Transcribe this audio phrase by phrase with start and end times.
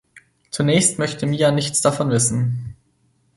[0.49, 2.75] Zunächst möchte Mia nichts davon wissen.